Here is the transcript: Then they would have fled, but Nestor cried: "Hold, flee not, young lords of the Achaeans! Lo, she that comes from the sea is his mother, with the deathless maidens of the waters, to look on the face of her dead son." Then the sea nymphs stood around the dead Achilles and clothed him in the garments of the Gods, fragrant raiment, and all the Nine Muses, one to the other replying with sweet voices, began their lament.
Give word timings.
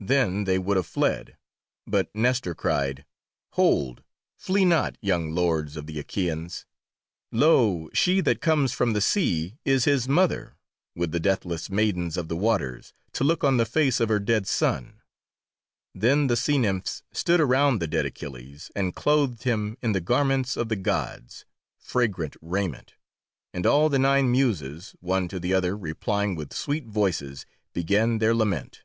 Then 0.00 0.44
they 0.44 0.60
would 0.60 0.76
have 0.76 0.86
fled, 0.86 1.36
but 1.84 2.08
Nestor 2.14 2.54
cried: 2.54 3.04
"Hold, 3.54 4.04
flee 4.36 4.64
not, 4.64 4.96
young 5.00 5.34
lords 5.34 5.76
of 5.76 5.86
the 5.86 5.98
Achaeans! 5.98 6.66
Lo, 7.32 7.90
she 7.92 8.20
that 8.20 8.40
comes 8.40 8.72
from 8.72 8.92
the 8.92 9.00
sea 9.00 9.58
is 9.64 9.86
his 9.86 10.06
mother, 10.08 10.56
with 10.94 11.10
the 11.10 11.18
deathless 11.18 11.68
maidens 11.68 12.16
of 12.16 12.28
the 12.28 12.36
waters, 12.36 12.94
to 13.14 13.24
look 13.24 13.42
on 13.42 13.56
the 13.56 13.66
face 13.66 13.98
of 13.98 14.08
her 14.08 14.20
dead 14.20 14.46
son." 14.46 15.00
Then 15.96 16.28
the 16.28 16.36
sea 16.36 16.58
nymphs 16.58 17.02
stood 17.12 17.40
around 17.40 17.80
the 17.82 17.88
dead 17.88 18.06
Achilles 18.06 18.70
and 18.76 18.94
clothed 18.94 19.42
him 19.42 19.76
in 19.82 19.92
the 19.92 20.00
garments 20.00 20.56
of 20.56 20.68
the 20.68 20.76
Gods, 20.76 21.44
fragrant 21.76 22.36
raiment, 22.40 22.94
and 23.52 23.66
all 23.66 23.88
the 23.88 23.98
Nine 23.98 24.30
Muses, 24.30 24.94
one 25.00 25.26
to 25.26 25.40
the 25.40 25.52
other 25.52 25.76
replying 25.76 26.36
with 26.36 26.52
sweet 26.54 26.86
voices, 26.86 27.46
began 27.74 28.18
their 28.18 28.32
lament. 28.32 28.84